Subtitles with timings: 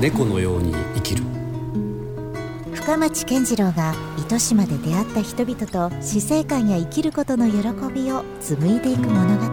[0.00, 1.24] 猫のように生きる。
[2.74, 7.58] 深町健次郎が糸島で出会った人々と死生観や生きることの喜
[7.92, 9.44] びを紡いでいく物語。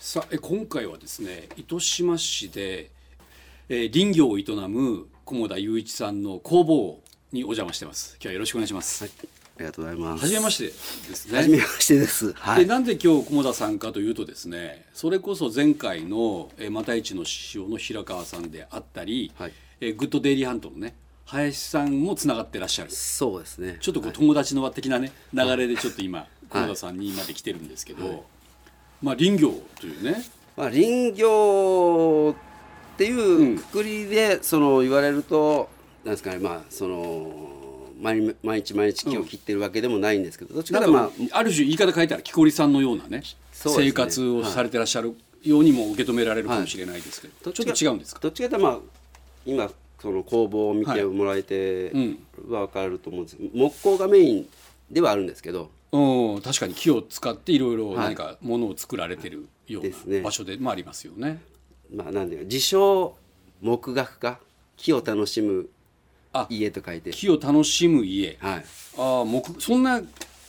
[0.00, 2.90] さあえ今回はですね糸島市で、
[3.68, 7.00] えー林業を営む菰田雄一さんの工房
[7.32, 8.16] にお邪魔してます。
[8.16, 9.08] 今日はよろしくお願いします、あ
[9.60, 10.22] りがとうございます。
[10.22, 11.36] はじめましてですね。
[11.38, 12.32] はじめましてです。
[12.32, 12.64] はい。
[12.64, 19.52] でなんで今日菰田さんかというとですねそれこそ前回のえー又市の師匠の平川さんであったり、はい。
[19.80, 20.94] えーグッドデイリーハントのね
[21.26, 22.90] 林さんもつながってらっしゃる。
[22.90, 23.78] そうですね。
[23.80, 24.16] ちょっとこうはい。
[24.16, 28.24] 友達の輪的なね流れでちょっと今菰田さんにまで来てるんですけど、
[29.02, 30.22] まあ林業というね。
[30.56, 32.34] まあ林業
[32.94, 35.70] っていうくくりでその言われると
[36.04, 37.59] なんですかねまあその
[38.00, 43.22] 毎毎日毎日木を切ってるわけでもないんですけど、どっちかまあある種言い方変えたら木こりさんのようなねね。
[43.52, 48.20] 生活をされてらっしゃるようにも受け止められるかもしれないですけど、どちょっと違うんですか？
[48.20, 48.78] どっちかというとまあ
[49.44, 49.70] 今
[50.00, 54.48] その工房を見てもらえてうんは分かると思うんですけど、木工がメイン
[54.90, 57.96] ではあるんですけどうん、確かに木を使っていろいろはい。
[57.98, 61.42] 何かものを作られてるような場所でもありますよね。
[61.94, 63.16] まあなんで自称
[63.60, 64.38] 木学家
[64.76, 65.79] 木を楽しむあ
[66.48, 67.10] 家と書いて。
[67.10, 68.36] 木を楽しむ家。
[68.40, 68.64] はい。
[68.98, 70.00] ああ木そんな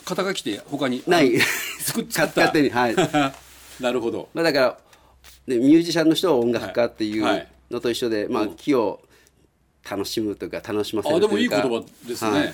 [0.05, 1.37] 肩書きって他にない。
[1.37, 1.45] あ
[1.79, 2.41] 作っ作った。
[2.41, 2.95] 勝手にはい。
[3.81, 4.29] なるほど。
[4.33, 4.79] まあだから
[5.47, 7.37] でミュージシャンの人は音楽家っていうはい。
[7.37, 9.01] はいのと一緒で、まあ木を
[9.89, 12.53] 楽しむというか楽しませるあでもいいというか言葉ですね。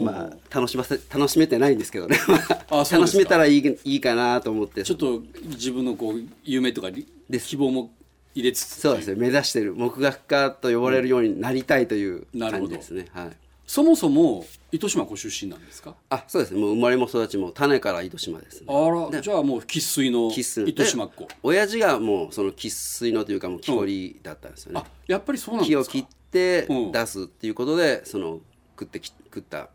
[0.00, 2.16] まあ楽しませ楽しめてないんですけどね。
[2.70, 4.84] 楽しめたらいいいいかなと思って。
[4.84, 7.92] ちょっと自分のこう夢とか希望も
[8.34, 9.16] 入れつつそうですね。
[9.20, 13.30] 目指してる木学家と呼ばれるようになりたいという感じですね、はい。
[13.66, 15.94] そもそも糸島ご出身なんですか？
[16.08, 16.60] あそうですね。
[16.60, 18.66] もう生まれも育ちも種から糸島ですね。
[18.68, 21.24] あらじゃあもう生粋の糸島っ子。
[21.26, 24.80] で親父がもうその生粋のというかもう木彫りだったんですよね。
[24.84, 25.84] あ、やっぱりそうなんですか？
[25.84, 26.92] 木を切ってうん。
[26.92, 28.40] 出すっていうことで、その
[28.78, 29.68] 食ってき食った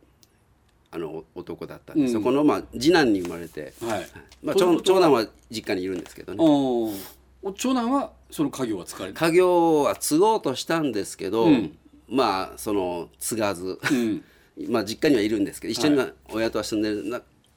[0.92, 2.12] あのお男だったんで、うん。
[2.12, 4.06] そこのまあ次男に生まれて、はい。
[4.44, 6.38] まあ、長男は実家にいるんですけどね
[7.54, 11.78] 長男はその家業は使われて家業は継ごうとしたんですけど、うん。
[12.08, 14.24] まあその継がず、うん。
[14.70, 17.04] まあ実家にはいるんですけど一緒には親とは住んでる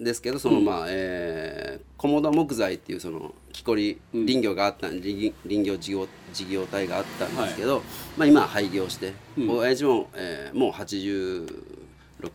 [0.00, 7.82] んですけどそのまあ、えー、菰田木材っていうその木こり林業があったん林林業事業事業体があったんですけど、
[8.16, 11.47] まあ今は廃業して、親父も、えーもう86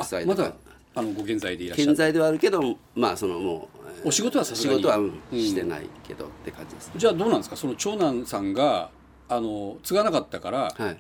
[0.04, 0.42] 歳とか。
[0.44, 0.56] まだ
[0.96, 1.88] あのご健在でいらっしゃる？
[1.88, 4.80] 健在ではあるけどまあそのもう、えーお仕事はさすがに。
[4.80, 7.56] 仕事は、うんうんしてないけどって感じです、じゃあどうなんですか？
[7.56, 8.90] その長男さんが
[9.30, 10.98] あの継がなかったから、はい。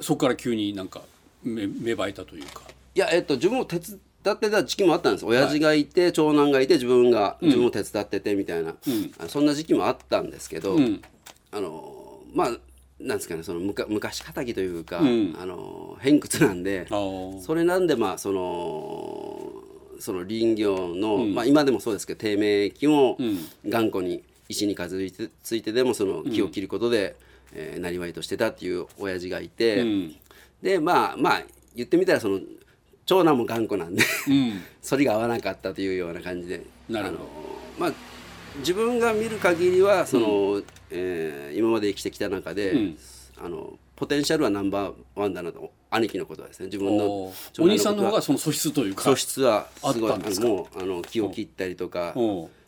[0.00, 1.02] そこから急になんか
[1.44, 2.62] 芽芽生えたというか。
[2.94, 3.98] いやえっと自分も手伝
[4.34, 5.24] ってた時期もあったんです。
[5.24, 8.74] 親父がいて、長男がいて自分が自分も手伝っててみたいな、
[9.18, 11.02] あそんな時期もあったんですけど、うん。
[11.50, 12.48] あのまあ
[13.00, 15.36] なんですかねそのむか昔かたぎというか、うん。
[15.40, 19.31] あの偏屈なんでそれなんでまあその
[19.98, 23.16] その林業の、まあ、今でもそうですけど低迷期も
[23.66, 27.16] 頑固に石にかずいてついてでもその木を切ることで、
[27.54, 30.16] えーなりわいとしてたっていう親父がいて、うん。
[30.62, 31.42] でまあまあ
[31.74, 32.40] 言ってみたらその
[33.04, 34.60] 長男も頑固なんでうん。
[34.88, 37.18] 反りが合わなかったというような感じでなるほど。
[37.18, 37.28] あの
[37.78, 37.92] まあ
[38.58, 42.98] 自分が見る限りはその、えー今まで生きてきた中で、ん。
[43.38, 52.14] あのポテンシャルはナンバーワンだなと兄貴のことはですね自分のおお兄さんの方がその素質というか素質はすごいあったんですもうあの木を切ったりとか、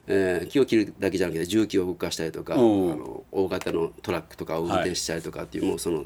[0.07, 6.05] えー木を切るだけじゃなくて重機を動かしたりとか、あうんの大型のトラックとかを運転したりとかっていう、もうその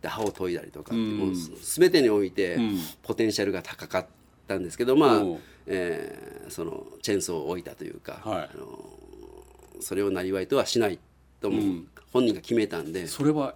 [0.00, 2.78] で刃を研いだりとかっていう、もう全てにおいてん。
[3.02, 4.06] ポテンシャルが高かっ
[4.48, 8.50] たんですけどまあ、うんえーそのチェーンソーを置いたというか、はい。
[8.54, 8.78] あの
[9.80, 10.98] それをなりわいとはしない
[11.40, 11.82] とも
[12.12, 13.54] 本人が決めたんで、それは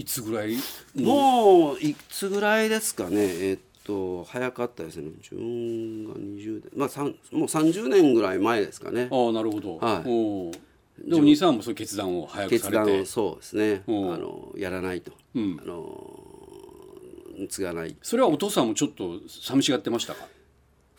[0.00, 0.56] いいつぐらい？
[0.96, 3.16] もういつぐらいですかね？
[3.20, 5.10] えーっと早かったですね。
[5.22, 9.08] 自分が20年まあもう30年ぐらい前ですかね。
[9.10, 10.04] ああなるほど、はい。
[10.04, 12.92] でも兄さんもそういう決断を早くさ決れて。
[12.92, 13.82] 断をそうですね。
[13.86, 13.92] あう。
[13.92, 15.60] んのやらないと、ん。
[15.62, 17.94] あの継がない。
[18.02, 20.26] それはお父さんもちょっと寂しがってましたか？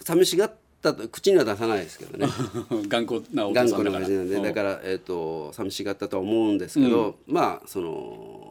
[0.03, 2.27] 寂しがったと口には出さないですけどね。
[2.89, 3.99] 頑固なお頑固父さんだから。
[3.99, 4.49] な感じなんで。
[4.49, 8.50] だから、えー、と寂しがったとは思うんですけど、まあその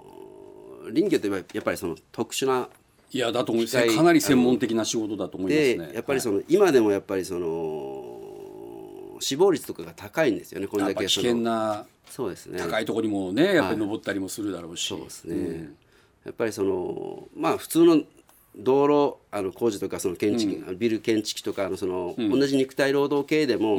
[0.85, 2.69] 林業ってやっぱりその特殊な
[3.13, 3.97] いやだと思います。
[3.97, 11.27] かなり専門的な仕事だと思いますで、ねやっぱりその、今でもやっぱりその死亡率とかが高いんですよねこれだけその。
[11.27, 12.59] 険なそうですね。
[12.59, 15.71] 高いところにもねやっぱり登ったりもするだろうし、そうですね、
[16.25, 18.03] やっぱりそのまあ普通の
[18.57, 23.79] 道路あの工事とかその建築、ビル建築とかのその、同じ肉体労働系でも、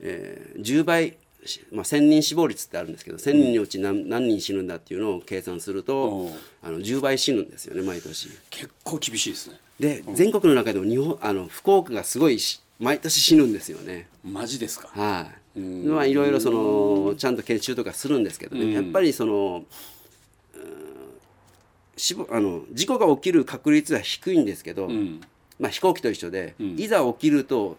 [0.00, 1.14] えー10倍し
[1.72, 6.32] まあ、1000人死亡率ってあるんですけど1000人のうち何,、何人死ぬんだっていうのを計算すると、うん。
[6.62, 8.28] あの10倍死ぬんですよね毎年。
[8.50, 9.58] 結構厳しいですね。
[9.78, 14.08] で全国の中でも日本あの福岡がすごいし毎年死ぬんですよね。
[14.24, 14.88] マジですか？
[14.88, 19.64] はい、まあいろいろそのちゃんと研修とかするんですけどね、やっぱりその
[20.54, 20.62] うん
[21.96, 25.20] 死亡あの事故が起きる確率は低いんですけど、ん。
[25.58, 27.76] まあ、飛行機と一緒で、いざ起きると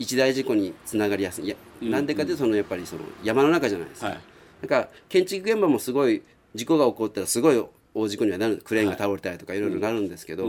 [0.00, 1.44] 一大事故につながりやすい。
[1.44, 4.20] いやなんでかというとそのやっぱりその山の中じゃないですか、はい。
[4.62, 6.22] だから建築現場もすごい
[6.54, 7.64] 事故が起こったらすごい
[7.94, 8.62] 大事故にはなる。
[8.64, 10.48] クレーンが倒れたりとかいろいろなるんですけど、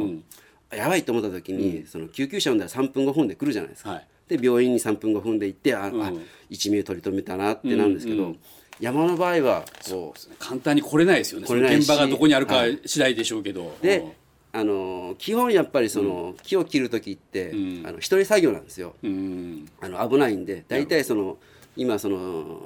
[0.73, 4.07] やばいと思った時に、その救急車呼んだら3分5分で来るじゃないですか、はい。
[4.29, 6.21] で病院に3分5分で行ってあ、あん。
[6.49, 8.35] 一命取り留めたなってなるんですけど、
[8.79, 11.47] 山の場合はこう簡単に来れないですよね。
[11.47, 13.81] 現場がどこにあるかはい次第でしょうけど、うん。
[13.81, 14.05] で
[14.53, 17.51] あの基本やっぱりその、木を切る時って、
[17.85, 18.95] あの一人作業なんですよ。
[19.01, 19.69] うん。
[19.79, 21.37] あの危ないんで大体その
[21.77, 22.59] 今その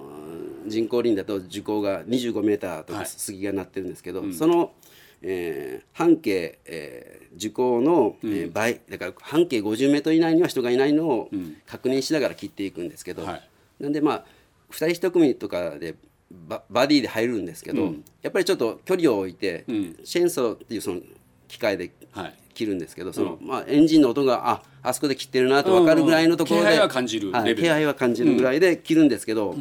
[0.68, 3.04] 人工林だと樹高が25メーターとはい。
[3.04, 4.74] か杉がなってるんですけど、その、
[5.22, 11.30] えー半径、えー樹高の、えー倍だから半径50メートル以内には人がいないのを
[11.68, 13.50] 確認しながら切っていくんですけど、はい。
[13.80, 14.26] なんでまあ
[14.72, 15.96] 2人1組とかで
[16.32, 17.94] ババディで入るんですけど、
[18.24, 19.66] やっぱりちょっと距離を置いて、
[20.04, 21.02] チェーンソーっていうその
[21.48, 27.64] 機械ではい切るんですけど、そのまあ、エンジンの音がああそこで切ってるなと分かるぐらいのところで、うん気配は感じるはいレベル。
[27.64, 29.56] 気配は感じるぐらいで切るんですけど、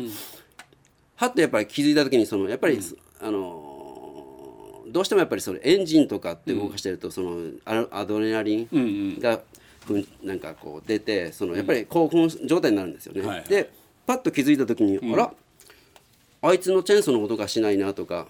[1.17, 2.79] はっとやっぱり気づいた時にそのやっぱり、
[3.21, 3.75] あのー
[4.93, 9.41] どうしてもやっぱりそのエンジンとかって動かしてると、そのアアドレナリンが、
[10.23, 13.23] なんかこう出てそのやっぱり興奮状態になるんですよね。
[13.23, 13.49] はいはい。
[13.49, 13.71] で
[14.07, 15.33] パッと気づいた時に、あら
[16.43, 18.27] あいつのチェーンソーの音がしないなとか、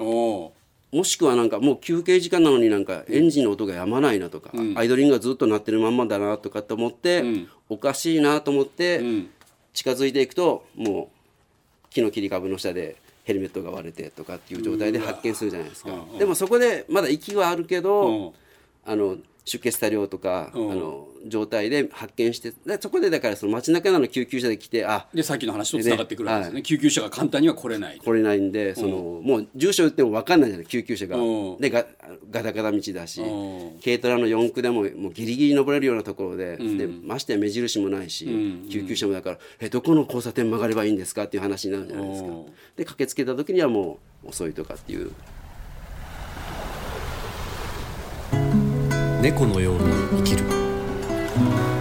[0.94, 7.24] もしくはなんかもう休憩時間なのになんかエンジンの音がやまないなとか、アイドリングがずっと鳴ってるまんまだなとかって思って、
[7.68, 9.02] おかしいなと思って
[9.72, 11.10] 近づいていくとも
[11.84, 18.32] う木の切り株の下でヘルメットが割れてとかっていう状態で発見するじゃないですか、でもそこでまだ息はあるけど、うん。
[18.86, 20.72] あの出血多量とか、うん。
[20.72, 26.56] あの状態で発見してでそこでだからその街中なの救急車で来てあでさっきの話とつながってくるわけですね。
[26.58, 31.58] は救急車が簡単には来れない来れないんでその、もう住所言っても分かんないじゃない救急車が、うん。
[31.58, 31.86] でガ
[32.30, 33.80] ガタガタ道だし、うん。
[33.82, 38.26] 軽トラの4区でももうギリギリ登れるようなところで,、でましてや目印もないし、
[38.70, 42.28] 救急車もだからえどこの交差点曲がればいいんですかっていう話になるじゃないですか。
[42.28, 42.46] うん。
[42.76, 45.10] で駆けつけた時にはもう遅いとかっていう
[49.24, 51.73] 猫のように生きる。